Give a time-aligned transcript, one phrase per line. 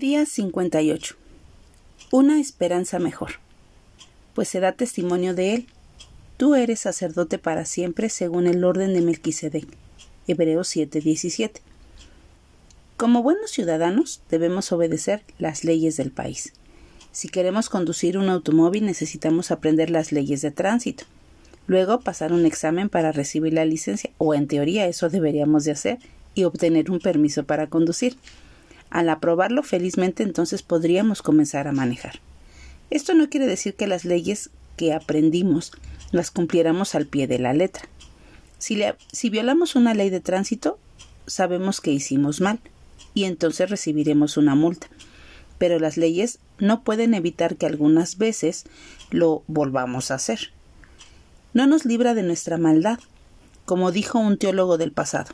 [0.00, 1.14] Día 58.
[2.10, 3.32] Una esperanza mejor.
[4.34, 5.66] Pues se da testimonio de él.
[6.38, 9.66] Tú eres sacerdote para siempre según el orden de Melquisedec.
[10.26, 11.60] Hebreos 7:17.
[12.96, 16.54] Como buenos ciudadanos debemos obedecer las leyes del país.
[17.12, 21.04] Si queremos conducir un automóvil necesitamos aprender las leyes de tránsito.
[21.66, 25.98] Luego pasar un examen para recibir la licencia, o en teoría eso deberíamos de hacer,
[26.34, 28.16] y obtener un permiso para conducir.
[28.90, 32.20] Al aprobarlo felizmente entonces podríamos comenzar a manejar.
[32.90, 35.72] Esto no quiere decir que las leyes que aprendimos
[36.10, 37.84] las cumpliéramos al pie de la letra.
[38.58, 40.78] Si, si violamos una ley de tránsito,
[41.26, 42.58] sabemos que hicimos mal
[43.14, 44.88] y entonces recibiremos una multa.
[45.58, 48.64] Pero las leyes no pueden evitar que algunas veces
[49.10, 50.52] lo volvamos a hacer.
[51.54, 52.98] No nos libra de nuestra maldad,
[53.66, 55.32] como dijo un teólogo del pasado.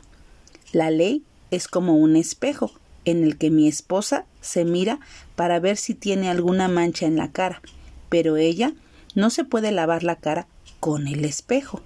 [0.73, 2.71] La ley es como un espejo
[3.07, 4.99] en el que mi esposa se mira
[5.37, 7.61] para ver si tiene alguna mancha en la cara,
[8.09, 8.73] pero ella
[9.15, 10.47] no se puede lavar la cara
[10.81, 11.81] con el espejo.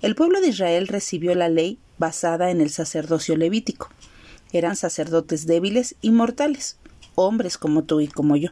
[0.00, 3.88] El pueblo de Israel recibió la ley basada en el sacerdocio levítico.
[4.52, 6.76] Eran sacerdotes débiles y mortales,
[7.14, 8.50] hombres como tú y como yo.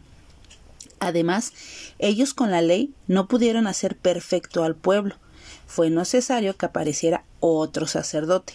[1.00, 1.52] Además,
[1.98, 5.16] ellos con la ley no pudieron hacer perfecto al pueblo.
[5.66, 8.54] Fue necesario que apareciera otro sacerdote,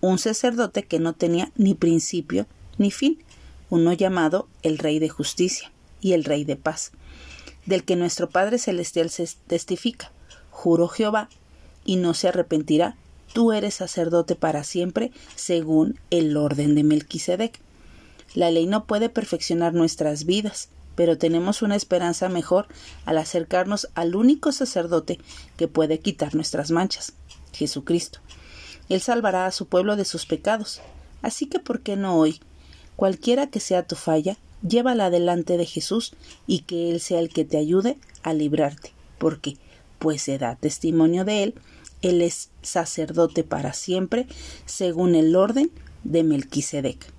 [0.00, 2.46] un sacerdote que no tenía ni principio
[2.80, 3.22] ni fin,
[3.68, 6.92] uno llamado el Rey de Justicia y el Rey de Paz,
[7.66, 10.10] del que nuestro Padre Celestial se testifica.
[10.50, 11.28] Juro Jehová,
[11.84, 12.96] y no se arrepentirá,
[13.34, 17.60] tú eres sacerdote para siempre, según el orden de Melquisedec.
[18.34, 22.66] La ley no puede perfeccionar nuestras vidas, pero tenemos una esperanza mejor
[23.04, 25.18] al acercarnos al único sacerdote
[25.58, 27.12] que puede quitar nuestras manchas,
[27.52, 28.20] Jesucristo.
[28.88, 30.80] Él salvará a su pueblo de sus pecados.
[31.20, 32.40] Así que, ¿por qué no hoy,
[33.00, 36.12] Cualquiera que sea tu falla, llévala delante de Jesús
[36.46, 39.56] y que Él sea el que te ayude a librarte, porque,
[39.98, 41.54] pues se da testimonio de Él,
[42.02, 44.26] Él es sacerdote para siempre,
[44.66, 45.70] según el orden
[46.04, 47.10] de Melquisedec.